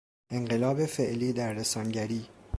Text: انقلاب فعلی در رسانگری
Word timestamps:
انقلاب 0.31 0.85
فعلی 0.85 1.33
در 1.33 1.53
رسانگری 1.53 2.27